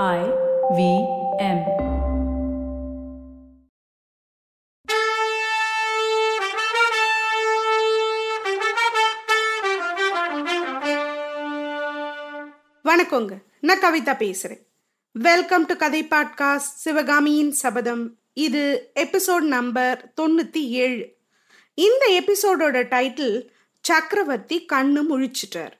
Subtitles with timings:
[0.00, 0.20] I
[0.76, 0.82] V
[1.38, 1.58] M.
[12.84, 13.38] வணக்கங்க.
[13.60, 14.62] நான் கவிதா பேசுறேன்.
[15.12, 21.16] வெல்கம் டு கதை பாட்காஸ்ட் சிவகாமியின் சபதம் இது எபிசோட் நம்பர் தொண்ணூத்தி ஏழு.
[21.74, 23.48] இந்த எபிசோடோட டைட்டில்
[23.80, 25.72] சக்கரவர்த்தி கண்ணு முழிச்சிட்டார்.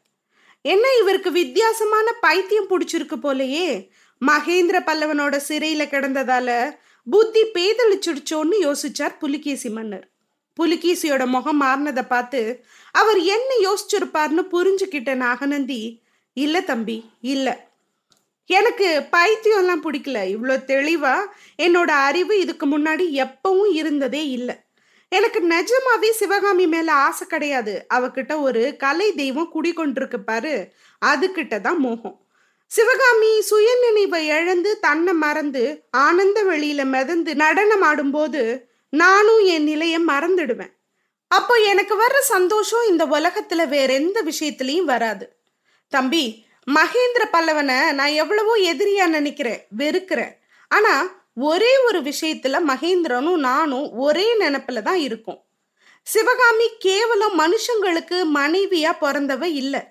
[0.64, 3.90] என்ன இவருக்கு வித்தியாசமான பைத்தியம் பிடிச்சிருக்கு போலயே?
[4.28, 10.08] மகேந்திர பல்லவனோட சிறையில கிடந்ததால புத்தி பேதளிச்சிடுச்சோன்னு யோசிச்சார் புலிகேசி மன்னர்.
[10.58, 16.02] புலிகேசியோட முகம் மாறினதை பார்த்து அவர் என்ன யோசிச்சிருப்பார்னு புரிஞ்சுக்கிட்ட நாகநந்தி
[16.32, 17.70] இல்ல தம்பி இல்ல.
[18.46, 20.36] எனக்கு பைத்தியம்லாம் பிடிக்கல.
[20.36, 21.16] இவ்வளோ தெளிவா
[21.58, 24.56] என்னோட அறிவு இதுக்கு முன்னாடி எப்பவும் இருந்ததே இல்லை.
[25.08, 27.86] எனக்கு நிஜமாவே சிவகாமி மேல ஆசை கிடையாது.
[27.94, 30.72] அவகிட்ட ஒரு கலை தெய்வம் குடிக்கொண்டிருக்கு பாரு
[31.06, 32.21] அதுகிட்ட தான் மோகம்.
[32.74, 38.42] சிவகாமி சுயநினைவை இழந்து தன்னை மறந்து ஆனந்த வெளியில மிதந்து நடனம் ஆடும்போது
[38.88, 40.72] நானும் என் நிலையை மறந்துடுவேன்.
[41.28, 45.36] அப்போ எனக்கு வர்ற சந்தோஷம் இந்த உலகத்துல வேற எந்த விஷயத்திலையும் வராது.
[45.88, 46.24] தம்பி
[46.66, 50.34] மகேந்திர பல்லவனை நான் எவ்வளவோ எதிரியா நினைக்கிறேன் வெறுக்கிறேன்.
[50.68, 50.94] ஆனா
[51.34, 55.40] ஒரே ஒரு விஷயத்துல மகேந்திரனும் நானும் ஒரே நினப்புல தான் இருக்கும்.
[56.06, 59.82] சிவகாமி கேவலம் மனுஷங்களுக்கு மனைவியா பிறந்தவ இல்லை.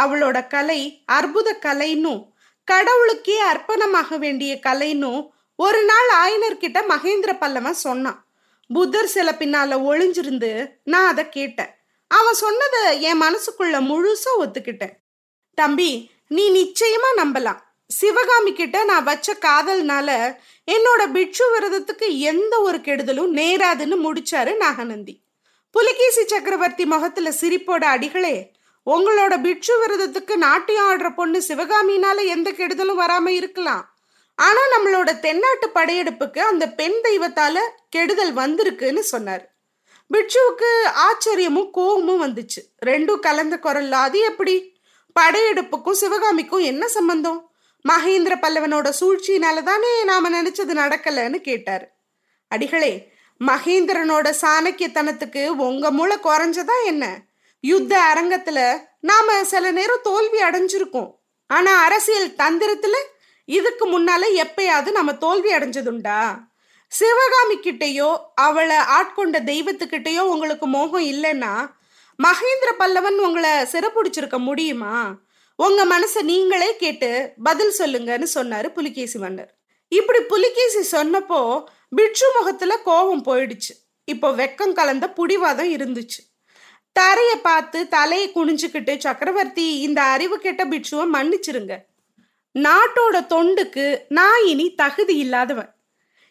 [0.00, 2.32] அவளோட கலை அற்புத கலைன்னும்
[2.64, 8.26] கடவுளுக்கே அர்ப்பணமாக வேண்டிய கலைன்னும் ஒரு நாள் ஆயனர்கிட்ட மகேந்திர பல்லவன் சொன்னான்.
[8.68, 11.70] புத்தர் சில பின்னால ஒளிஞ்சிருந்து நான் அதை கேட்டேன்.
[12.08, 14.92] அவன் சொன்னதை என் மனசுக்குள்ள முழுசா ஒத்துக்கிட்டேன்.
[15.54, 17.58] தம்பி நீ நிச்சயமா நம்பலாம்.
[17.86, 20.36] சிவகாமி கிட்ட நான் வச்ச காதல்னால
[20.70, 25.22] என்னோட பிட்சு விரதத்துக்கு எந்த ஒரு கெடுதலும் நேராதுன்னு முடிச்சாரு நாகநந்தி.
[25.70, 28.53] புலிகேசி சக்கரவர்த்தி முகத்துல சிரிப்போட அடிகளே
[28.90, 33.94] உங்களோட பிட்சு விரதத்துக்கு நாட்டியம் ஆடுற பொண்ணு சிவகாமினால எந்த கெடுதலும் வராம இருக்கலாம்.
[34.34, 39.54] ஆனா நம்மளோட தென்னாட்டு படையெடுப்புக்கு அந்த பெண் தெய்வத்தால கெடுதல் வந்திருக்குன்னு சொன்னார்.
[40.14, 42.60] பிட்சுவுக்கு ஆச்சரியமும் கோபமும் வந்துச்சு.
[42.86, 44.76] ரெண்டும் கலந்த குரல்ல அது எப்படி?
[45.20, 47.50] படையெடுப்புக்கும் சிவகாமிக்கும் என்ன சம்பந்தம்?
[47.88, 51.86] மகேந்திர பல்லவனோட சூழ்ச்சியினால தானே நாம நினைச்சது நடக்கலன்னு கேட்டாரு.
[52.48, 53.12] அடிகளே
[53.46, 57.20] மகேந்திரனோட சாணக்கியத்தனத்துக்கு உங்க மூளை குறைஞ்சதா என்ன?
[57.66, 61.10] யுத்த அரங்கத்துல நாம சில நேரம் தோல்வி அடைஞ்சிருக்கோம்.
[61.46, 62.96] ஆனா அரசியல் தந்திரத்துல
[63.44, 66.38] இதுக்கு முன்னால எப்பயாவது நம்ம தோல்வி அடைஞ்சதுண்டா?
[66.88, 71.54] சிவகாமி கிட்டேயோ அவளை ஆட்கொண்ட தெய்வத்துக்கிட்டேயோ உங்களுக்கு மோகம் இல்லைன்னா
[72.18, 75.14] மகேந்திர பல்லவன் உங்களை சிறப்புடிச்சிருக்க முடியுமா?
[75.56, 79.54] உங்க மனசை நீங்களே கேட்டு பதில் சொல்லுங்கன்னு சொன்னாரு புலிகேசி மன்னர்.
[79.88, 83.74] இப்படி புலிகேசி சொன்னப்போ பிட்சு முகத்துல கோபம் போயிடுச்சு.
[84.04, 86.22] இப்போ வெக்கம் கலந்த புடிவாதம் இருந்துச்சு.
[87.00, 91.76] தரைய பார்த்து தலையை குனிஞ்சுக்கிட்டு சக்கரவர்த்தி இந்த அறிவு கெட்ட பிட்சுவை மன்னிச்சிருங்க.
[92.54, 95.74] நாட்டோட தொண்டுக்கு நான் இனி தகுதி இல்லாதவன்.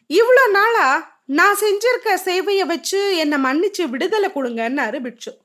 [0.09, 5.38] இவ்வளோ நாளா நான் செஞ்சிருக்க சேவையை வச்சு என்னை மன்னிச்சு விடுதலை கொடுங்கன்னாரு பிட்சு.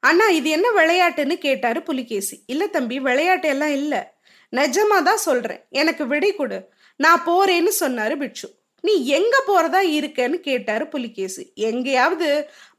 [0.00, 2.42] அண்ணா இது என்ன விளையாட்டுன்னு கேட்டாரு புலிகேசி.
[2.46, 4.16] இல்ல தம்பி விளையாட்டு எல்லாம் இல்ல.
[4.56, 5.66] நிஜமா தான் சொல்றேன்.
[5.70, 6.68] எனக்கு விடை கொடு.
[6.96, 8.57] நான் போறேன்னு சொன்னாரு பிட்சு.
[8.82, 11.52] நீ எங்க போறதா இருக்கேன்னு கேட்டாரு புலிகேசி.
[11.54, 12.28] எங்கேயாவது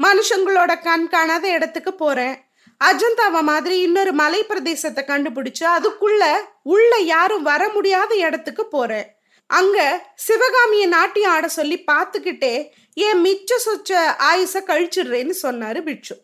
[0.04, 2.36] மனுஷங்களோட கண் காணாத இடத்துக்கு போறேன்.
[2.82, 6.24] அஜந்தாவை மாதிரி இன்னொரு மலை பிரதேசத்தை கண்டுபிடிச்சு அதுக்குள்ள
[6.64, 9.08] உள்ள யாரும் வர முடியாத இடத்துக்கு போறேன்.
[9.50, 9.78] அங்க
[10.16, 12.54] சிவகாமிய நாட்டியம் ஆட சொல்லி பார்த்துக்கிட்டே
[12.94, 13.92] என் மிச்ச சொச்ச
[14.32, 16.16] ஆயுச கழிச்சிடுறேன்னு சொன்னாரு பிட்சு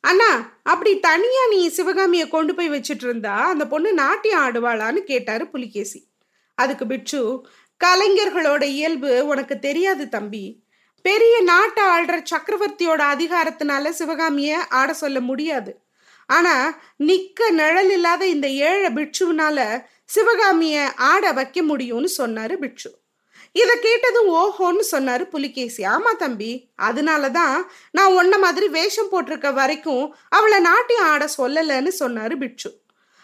[0.00, 0.30] அண்ணா
[0.62, 6.00] அப்படி தனியா நீ சிவகாமிய கொண்டு போய் வச்சிட்டு இருந்தா அந்த பொண்ணு நாட்டியம் ஆடுவாளான்னு கேட்டாரு புலிகேசி.
[6.58, 7.20] அதுக்கு பிட்சு
[7.84, 10.62] கலைஞர்களோட இயல்பு உனக்கு தெரியாது தம்பி.
[11.02, 15.80] பெரிய நாட்டை ஆள்ற சக்கரவர்த்தியோட அதிகாரத்தினால சிவகாமிய ஆட சொல்ல முடியாது.
[16.26, 22.98] ஆனா நிக்க நிழல் இல்லாத இந்த ஏழை பிட்சுனால சிவகாமிய ஆட வைக்க முடியும்னு சொன்னாரு பிட்சு.
[23.52, 25.82] இதை கேட்டதும் ஓஹோன்னு சொன்னாரு புலிகேசி.
[25.84, 32.80] ஆமா தம்பி அதனாலதான் நான் ஒன்ன மாதிரி வேஷம் போட்டிருக்க வரைக்கும் அவளை நாட்டியம் ஆட சொல்லலைன்னு சொன்னாரு பிட்சு.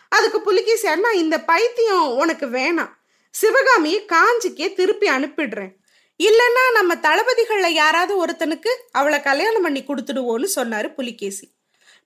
[0.09, 2.95] அதுக்கு புலிகேசி அண்ணா இந்த பைத்தியம் உனக்கு வேணாம்.
[3.41, 5.73] சிவகாமியை காஞ்சிக்கே திருப்பி அனுப்பிடுறேன்.
[6.21, 11.47] இல்லைன்னா நம்ம தளபதிகள்ல யாராவது ஒருத்தனுக்கு அவளை கல்யாணம் பண்ணி கொடுத்துடுவோன்னு சொன்னாரு புலிகேசி.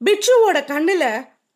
[0.01, 1.05] பிட்சுவோட கண்ணுல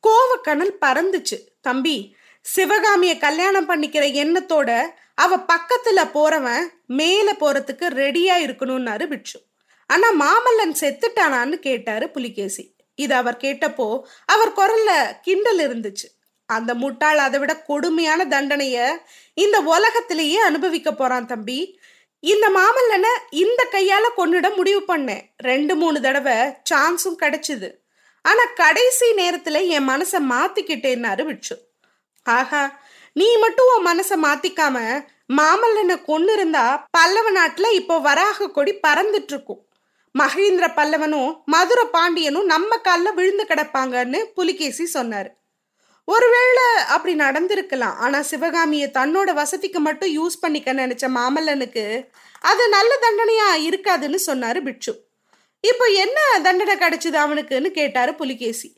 [0.04, 1.38] கோவக்கணல் பறந்துச்சு.
[1.60, 1.96] தம்பி
[2.40, 4.70] சிவகாமிய கல்யாணம் பண்ணிக்கிற எண்ணத்தோட
[5.14, 6.64] அவ பக்கத்துல போறவன்
[6.98, 9.38] மேல போறதுக்கு ரெடியா இருக்கணும்னாரு பிட்சு
[9.90, 12.64] ஆனா மாமல்லன் செத்துட்டானான்னு கேட்டாரு புலிகேசி.
[12.94, 13.86] இது அவர் கேட்டப்போ
[14.26, 14.90] அவர் குரல்ல
[15.22, 16.08] கிண்டல் இருந்துச்சு.
[16.56, 18.86] அந்த முட்டாள் அதை விட கொடுமையான தண்டனைய
[19.44, 21.58] இந்த உலகத்திலேயே அனுபவிக்க போறான் தம்பி.
[22.22, 23.12] இந்த மாமல்லனை
[23.42, 25.24] இந்த கையால கொன்னிட முடிவு பண்ணேன்.
[25.50, 26.36] ரெண்டு மூணு தடவை
[26.70, 27.70] சான்ஸும் கிடைச்சிது.
[28.24, 31.56] ஆனா கடைசி நேரத்துல என் மனசை மாத்திக்கிட்டேன்னாரு விட்சு
[32.26, 32.62] ஆஹா
[33.16, 34.78] நீ மட்டும் உன் மனசை மாத்திக்காம
[35.38, 36.64] மாமல்லனை கொண்டு இருந்தா
[36.96, 39.60] பல்லவ நாட்டுல இப்போ வராக கொடி பறந்துட்டு இருக்கும்
[40.14, 45.30] மகேந்திர பல்லவனும் மதுரை பாண்டியனும் நம்ம காலில் விழுந்து கிடப்பாங்கன்னு புலிகேசி சொன்னாரு.
[46.08, 47.96] ஒருவேளை அப்படி நடந்திருக்கலாம்.
[48.04, 51.84] ஆனா சிவகாமியை தன்னோட வசதிக்கு மட்டும் யூஸ் பண்ணிக்க நினைச்ச மாமல்லனுக்கு
[52.50, 54.92] அது நல்ல தண்டனையா இருக்காதுன்னு சொன்னாரு பிட்சு
[55.64, 58.68] இப்போ என்ன தண்டனை கிடைச்சது அவனுக்குன்னு கேட்டாரு புலிகேசி.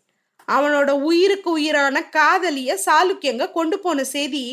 [0.49, 4.45] அவனோட உயிருக்கு உயிரான காதலிய சாளுக்கியங்க கொண்டு போன செய்தி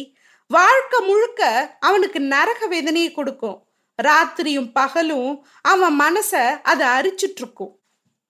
[0.48, 1.42] வாழ்க்கை முழுக்க
[1.80, 3.58] அவனுக்கு நரக வேதனையை கொடுக்கும்.
[4.00, 5.32] ராத்திரியும் பகலும்
[5.62, 6.32] அவன் மனச
[6.72, 7.74] அதை அரிச்சிட்டு இருக்கும்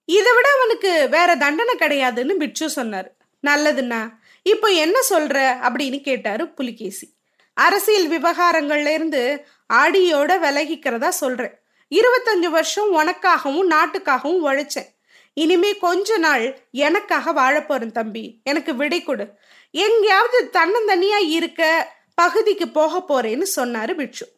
[0.05, 3.09] இதை விட அவனுக்கு வேற தண்டனை கிடையாதுன்னு பிட்சு சொன்னார்.
[3.43, 4.01] நல்லதுண்ணா.
[4.43, 7.13] இப்போ என்ன சொல்ற அப்படின்னு கேட்டாரு புலிகேசி.
[7.53, 11.59] அரசியல் விவகாரங்கள்ல இருந்து அடியோட விலகிக்கிறதா சொல்றேன்.
[11.89, 14.89] இருபத்தஞ்சு வருஷம் உனக்காகவும் நாட்டுக்காகவும் உழைச்சேன்.
[15.33, 18.41] இனிமே கொஞ்ச நாள் எனக்காக வாழ போறேன் தம்பி.
[18.43, 19.27] எனக்கு விடை கொடு.
[19.71, 24.31] எங்கேயாவது தன்னந்தனியா இருக்க பகுதிக்கு போக போறேன்னு சொன்னாரு பிட்சு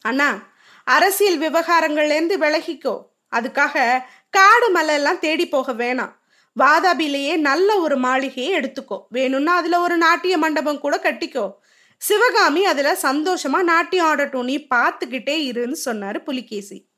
[0.00, 0.48] அண்ணா
[0.84, 2.94] அரசியல் விவகாரங்கள்ல இருந்து விலகிக்கோ.
[3.36, 6.12] அதுக்காக காடு மலை எல்லாம் தேடி போக வேணாம்.
[6.58, 9.06] வாதாபிலேயே நல்ல ஒரு மாளிகையை எடுத்துக்கோ.
[9.08, 11.52] வேணும்னா அதுல ஒரு நாட்டிய மண்டபம் கூட கட்டிக்கோ.
[11.96, 16.88] சிவகாமி அதுல சந்தோஷமா நாட்டியம் ஆடட்டும் நீ பார்த்துக்கிட்டே இருன்னு சொன்னாரு புலிகேசி.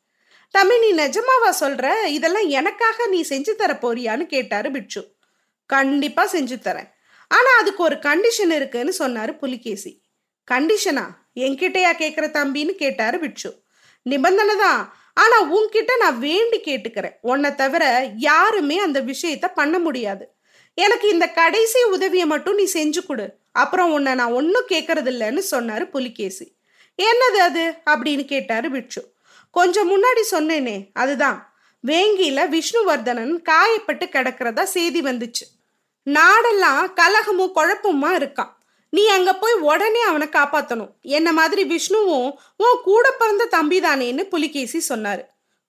[0.51, 2.05] தம்பி நீ நிஜமாவா சொல்ற?
[2.05, 5.15] இதெல்லாம் எனக்காக நீ செஞ்சு தர போறியான்னு கேட்டாரு பிட்சு
[5.67, 6.91] கண்டிப்பா செஞ்சு தரேன்.
[7.29, 10.03] ஆனா அதுக்கு ஒரு கண்டிஷன் இருக்குன்னு சொன்னாரு புலிகேசி.
[10.51, 13.63] கண்டிஷனா என்கிட்டயா கேக்குற தம்பின்னு கேட்டாரு பிட்சு
[14.03, 14.97] நிபந்தனை தான்.
[15.15, 17.17] ஆனா உன்கிட்ட நான் வேண்டி கேட்டுக்கிறேன்.
[17.21, 20.29] உன்னை தவிர யாருமே அந்த விஷயத்த பண்ண முடியாது.
[20.75, 23.37] எனக்கு இந்த கடைசி உதவியை மட்டும் நீ செஞ்சு கொடு.
[23.53, 26.55] அப்புறம் உன்னை நான் ஒன்றும் கேட்கறது இல்லைன்னு சொன்னாரு புலிகேசி.
[27.03, 27.75] என்னது அது?
[27.91, 29.13] அப்படின்னு கேட்டாரு பிட்சு
[29.51, 31.55] கொஞ்சம் முன்னாடி சொன்னேனே அதுதான்.
[31.87, 35.47] வேங்கியில விஷ்ணுவர்தனன் காயப்பட்டு கிடக்கிறதா செய்தி வந்துச்சு.
[36.05, 38.53] நாடெல்லாம் கலகமும் குழப்பமா இருக்கான்.
[38.93, 40.93] நீ அங்க போய் உடனே அவனை காப்பாத்தணும்.
[41.19, 42.29] என்ன மாதிரி விஷ்ணுவும்
[42.65, 45.23] உன் கூட பிறந்த தம்பி தானேன்னு புலிகேசி சொன்னாரு.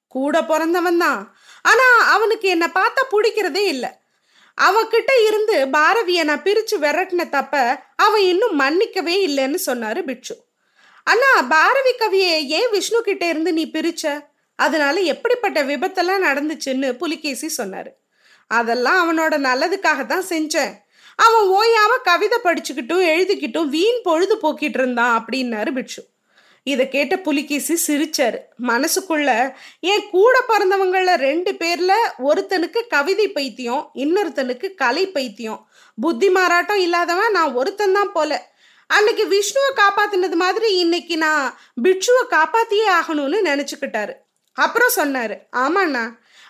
[0.07, 1.21] கூட பிறந்தவன் தான்.
[1.61, 3.91] ஆனா அவனுக்கு என்ன பார்த்தா பிடிக்கிறதே இல்லை.
[4.57, 7.53] அவகிட்ட இருந்து பாரதிய நான் பிரிச்சு விரட்டின தப்ப
[7.95, 10.35] அவன் இன்னும் மன்னிக்கவே இல்லைன்னு சொன்னாரு பிட்சு
[11.07, 14.03] அண்ணா பாரதி கவியை ஏன் விஷ்ணு கிட்ட இருந்து நீ பிரிச்ச?
[14.55, 17.91] அதனால எப்படிப்பட்ட விபத்தெல்லாம் நடந்துச்சுன்னு புலிகேசி சொன்னாரு.
[18.51, 20.73] அதெல்லாம் அவனோட நல்லதுக்காக தான் செஞ்சேன்.
[21.21, 26.01] அவன் ஓயாம கவிதை படிச்சுக்கிட்டும் எழுதிக்கிட்டும் வீண் பொழுது போக்கிட்டு இருந்தான் அப்படின்னாரு பிட்சு
[26.67, 28.37] இதை கேட்ட புலிகேசி சிரிச்சாரு.
[28.69, 29.29] மனசுக்குள்ள
[29.91, 31.93] என் கூட பிறந்தவங்கள ரெண்டு பேர்ல
[32.29, 35.61] ஒருத்தனுக்கு கவிதை பைத்தியம் இன்னொருத்தனுக்கு கலை பைத்தியம்.
[35.97, 38.31] புத்தி மாறாட்டம் இல்லாதவன் நான் ஒருத்தன் தான் போல.
[38.89, 41.45] அன்னைக்கு விஷ்ணுவை காப்பாத்தினது மாதிரி இன்னைக்கு நான்
[41.85, 44.13] பிட்சுவை காப்பாத்தியே ஆகணும்னு நினைச்சுக்கிட்டாரு.
[44.57, 46.05] அப்புறம் சொன்னாரு ஆமாண்ணா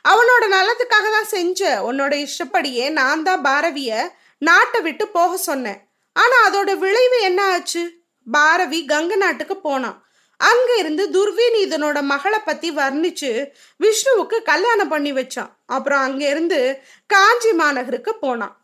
[0.05, 3.99] அவனோட நலத்துக்காக தான் செஞ்ச உன்னோட இஷ்டப்படியே நான் தான் பாரவியை
[4.47, 5.81] நாட்டை விட்டு போக சொன்னேன்.
[6.13, 7.83] ஆனா அதோட விளைவு என்ன ஆச்சு?
[8.27, 9.97] பாரவி கங்க நாட்டுக்கு போனான்.
[10.37, 13.31] அங்க இருந்து துர்விநீதனோட மகளை பத்தி வர்ணிச்சு
[13.79, 15.51] விஷ்ணுவுக்கு கல்யாணம் பண்ணி வச்சான்.
[15.65, 18.55] அப்புறம் அங்க இருந்து காஞ்சி மாநகருக்கு போனான்.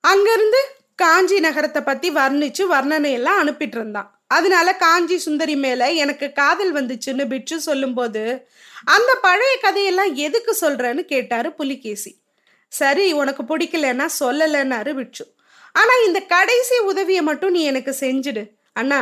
[0.00, 0.60] அங்கிருந்து
[0.94, 4.10] காஞ்சி நகரத்தை பத்தி வர்ணிச்சு வர்ணனை எல்லாம் அனுப்பிட்டு இருந்தான்.
[4.26, 8.22] அதனால காஞ்சி சுந்தரி மேல எனக்கு காதல் வந்துச்சுன்னு பிட்சு சொல்லும்போது
[8.84, 12.21] அந்த பழைய கதையெல்லாம் எதுக்கு சொல்றேன்னு கேட்டாரு புலிகேசி.
[12.72, 15.24] சரி உனக்கு பிடிக்கலன்னா சொல்லலைன்னாரு பிட்சு
[15.74, 18.42] ஆனா இந்த கடைசி உதவியை மட்டும் நீ எனக்கு செஞ்சுடு.
[18.72, 19.00] அண்ணா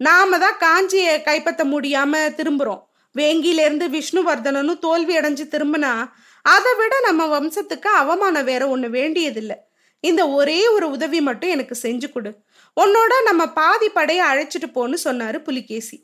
[0.00, 2.82] நாம தான் காஞ்சியை கைப்பற்ற முடியாம திரும்புறோம்.
[3.14, 5.92] வேங்கியிலேருந்து விஷ்ணுவர்தனனும் தோல்வி அடைஞ்சு திரும்பினா
[6.44, 9.56] அதை விட நம்ம வம்சத்துக்கு அவமானம் வேற ஒன்று வேண்டியதில்லை.
[10.04, 12.30] இந்த ஒரே ஒரு உதவி மட்டும் எனக்கு செஞ்சு கொடு.
[12.76, 15.96] உன்னோட நம்ம பாதி படையை அழைச்சிட்டு போன்னு சொன்னாரு புலிகேசி.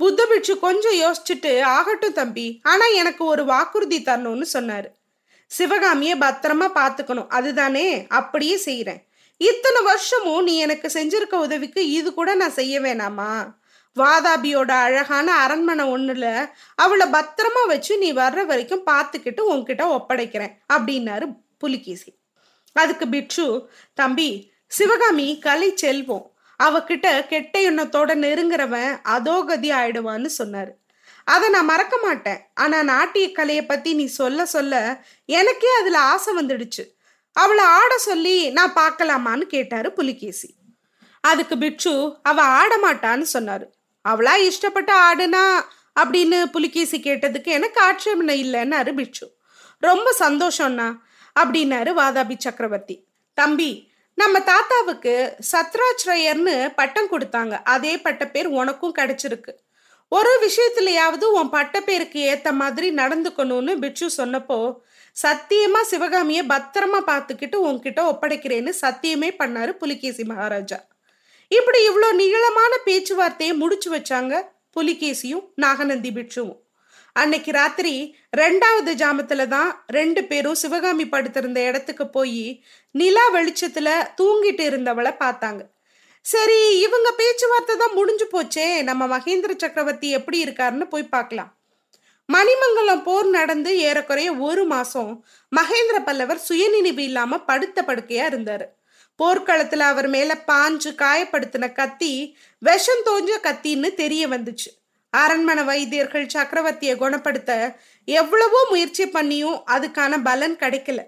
[0.00, 4.88] புத்த பிட்சு கொஞ்சம் யோசிச்சுட்டு ஆகட்டும் தம்பி ஆனா எனக்கு ஒரு வாக்குறுதி தரணும்னு சொன்னாரு.
[5.50, 8.06] சிவகாமிய பத்திரமா பாத்துக்கணும் அதுதானே?
[8.08, 9.00] அப்படியே செய்யறேன்
[9.36, 13.30] இத்தனை வருஷமும் நீ எனக்கு செஞ்சிருக்க உதவிக்கு இது கூட நான் செய்ய வேணாமா?
[13.96, 16.26] வாதாபியோட அழகான அரண்மனை ஒண்ணுல
[16.74, 21.26] அவளை பத்திரமா வச்சு நீ வர்ற வரைக்கும் பார்த்துக்கிட்டு உன்கிட்ட ஒப்படைக்கிறேன் அப்படின்னாரு
[21.58, 22.10] புலிகேசி.
[22.76, 23.46] அதுக்கு பிட்சு
[23.94, 24.30] தம்பி
[24.66, 26.26] சிவகாமி கலை செல்வம்.
[26.62, 30.72] அவகிட்ட கெட்ட எண்ணத்தோட நெருங்குறவன் அதோகதி ஆயிடுவான்னு சொன்னாரு.
[31.30, 32.40] அதை நான் மறக்க மாட்டேன்.
[32.54, 36.84] ஆனா நாட்டிய கலையை பத்தி நீ சொல்ல சொல்ல எனக்கே அதுல ஆசை வந்துடுச்சு.
[37.32, 40.54] அவளை ஆட சொல்லி நான் பார்க்கலாமான்னு கேட்டாரு புலிகேசி.
[41.20, 43.66] அதுக்கு பிட்சு அவ ஆட மாட்டான்னு சொன்னாரு.
[44.08, 45.44] அவளா இஷ்டப்பட்டு ஆடுனா?
[46.00, 49.26] அப்படின்னு புலிகேசி கேட்டதுக்கு எனக்கு ஆட்சேபனை இல்லைன்னாரு பிட்சு
[49.78, 50.88] ரொம்ப சந்தோஷம்னா
[51.40, 52.96] அப்படின்னாரு வாதாபி சக்கரவர்த்தி.
[53.34, 57.58] தம்பி நம்ம தாத்தாவுக்கு சத்ராச்ரயர்னு பட்டம் கொடுத்தாங்க.
[57.64, 59.52] அதே பட்ட பேர் உனக்கும் கிடைச்சிருக்கு.
[60.12, 64.76] ஒரு விஷயத்துலயாவது உன் பட்ட பேருக்கு ஏத்த மாதிரி நடந்துக்கணும்னு பிட்சு சொன்னப்போ
[65.16, 70.78] சத்தியமா சிவகாமிய பத்திரமா பார்த்துக்கிட்டு உன்கிட்ட ஒப்படைக்கிறேன்னு சத்தியமே பண்ணாரு புலிகேசி மகாராஜா.
[71.48, 74.34] இப்படி இவ்வளோ நீளமான பேச்சுவார்த்தையை முடிச்சு வச்சாங்க
[74.76, 76.58] புலிகேசியும் நாகநந்தி பிட்சுவும்
[77.12, 77.94] அன்னைக்கு ராத்திரி
[78.36, 82.64] ரெண்டாவது ஜாமத்துல தான் ரெண்டு பேரும் சிவகாமி படுத்திருந்த இடத்துக்கு போய்
[82.94, 83.88] நிலா வெளிச்சத்துல
[84.20, 85.62] தூங்கிட்டு இருந்தவளை பார்த்தாங்க.
[86.24, 91.50] சரி இவங்க பேச்சுவார்த்தை தான் முடிஞ்சு போச்சே நம்ம மகேந்திர சக்கரவர்த்தி எப்படி இருக்காருன்னு போய் பார்க்கலாம்.
[92.28, 95.12] மணிமங்கலம் போர் நடந்து ஏறக்குறைய ஒரு மாசம்
[95.52, 98.66] மகேந்திர பல்லவர் சுயநினைவு இல்லாம படுத்த படுக்கையா இருந்தாரு.
[99.18, 102.12] போர்க்களத்துல அவர் மேல பாஞ்சு காயப்படுத்தின கத்தி
[102.62, 104.68] விஷம் தோஞ்ச கத்தின்னு தெரிய வந்துச்சு.
[105.12, 107.50] அரண்மனை வைத்தியர்கள் சக்கரவர்த்தியை குணப்படுத்த
[108.08, 111.00] எவ்வளவோ முயற்சி பண்ணியும் அதுக்கான பலன் கிடைக்கல.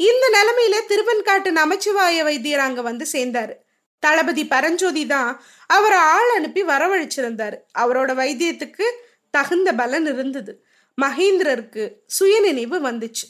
[0.00, 3.54] இந்த நிலைமையில திருவன்காட்டு நமச்சிவாய வைத்தியர் அங்க வந்து சேர்ந்தாரு.
[4.02, 5.30] தளபதி பரஞ்சோதி தான்
[5.66, 7.56] அவரை ஆள் அனுப்பி வரவழைச்சிருந்தாரு.
[7.78, 8.86] அவரோட வைத்தியத்துக்கு
[9.30, 10.52] தகுந்த பலன் இருந்தது.
[10.98, 13.26] மகேந்திரருக்கு சுயநினைவு வந்துச்சு.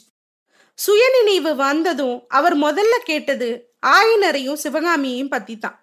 [0.77, 3.49] சுயநினைவு வந்ததும் அவர் முதல்ல கேட்டது
[3.87, 5.77] ஆயனரையும் சிவகாமியையும் பத்தி தான்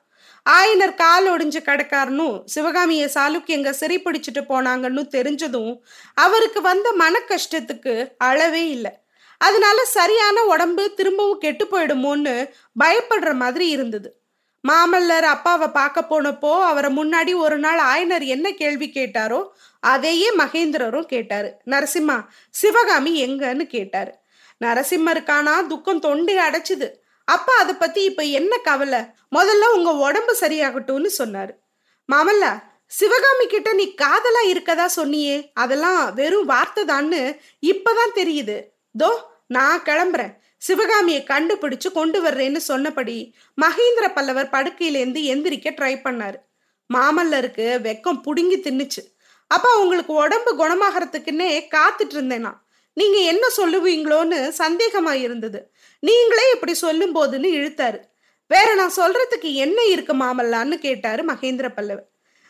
[0.46, 5.72] ஆயனர் கால் ஒடிஞ்சு கிடக்காருனும் சிவகாமிய சாளுக்கியங்க சிறைப்பிடிச்சிட்டு போனாங்கன்னு தெரிஞ்சதும்
[6.14, 8.92] அவருக்கு வந்த மன கஷ்டத்துக்கு அளவே இல்லை.
[9.40, 12.34] அதனால சரியான உடம்பு திரும்பவும் கெட்டு போயிடுமோன்னு
[12.80, 14.08] பயப்படுற மாதிரி இருந்தது.
[14.64, 19.40] மாமல்லர் அப்பாவை பார்க்க போனப்போ அவரை முன்னாடி ஒரு நாள் ஆயனர் என்ன கேள்வி கேட்டாரோ
[19.80, 21.50] அதையே மகேந்திரரும் கேட்டாரு.
[21.66, 22.16] நரசிம்மா
[22.50, 24.12] சிவகாமி எங்கன்னு கேட்டாரு.
[24.64, 26.88] நரசிம்மருக்கானா துக்கம் தொண்டி அடைச்சுது.
[27.24, 29.00] அப்பா அதை பத்தி இப்ப என்ன கவலை?
[29.36, 31.54] முதல்ல உங்க உடம்பு சரியாகட்டும்னு சொன்னாரு.
[32.12, 32.52] மாமல்லா
[32.86, 35.50] சிவகாமி கிட்ட நீ காதலா இருக்கதா சொன்னியே?
[35.54, 38.56] அதெல்லாம் வெறும் வார்த்தை தான்னு இப்பதான் தெரியுது.
[39.02, 39.10] தோ
[39.46, 40.32] நான் கிளம்புறேன்.
[40.58, 46.38] சிவகாமியை கண்டுபிடிச்சு கொண்டு வர்றேன்னு சொன்னபடி மகேந்திர பல்லவர் படுக்கையிலேருந்து எந்திரிக்க ட்ரை பண்ணாரு.
[46.94, 49.02] மாமல்லருக்கு வெக்கம் புடுங்கி தின்னுச்சு.
[49.46, 52.52] அப்போ உங்களுக்கு உடம்பு குணமாகறதுக்குன்னே காத்துட்டு இருந்தேனா?
[52.92, 55.70] நீங்க என்ன சொல்லுவீங்களோன்னு சந்தேகமா இருந்தது.
[56.00, 57.98] நீங்களே இப்படி சொல்லும் போதுன்னு இழுத்தாரு.
[58.46, 62.08] வேற நான் சொல்றதுக்கு என்ன இருக்கு மாமல்லான்னு கேட்டாரு மகேந்திர பல்லவர்.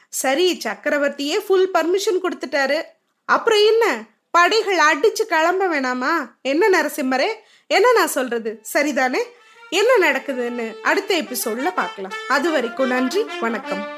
[0.09, 2.83] சரி சக்கரவர்த்தியே ஃபுல் பர்மிஷன் கொடுத்துட்டாரு.
[3.25, 4.05] அப்புறம் என்ன?
[4.31, 6.31] படைகள் அடிச்சு கிளம்ப வேணாமா?
[6.43, 7.29] என்ன நரசிம்மரே?
[7.69, 8.63] என்ன நான் சொல்றது?
[8.73, 9.23] சரிதானே?
[9.71, 12.13] என்ன நடக்குதுன்னு அடுத்த எபிசோட்ல பார்க்கலாம்.
[12.29, 13.98] அது வரைக்கும் நன்றி வணக்கம்.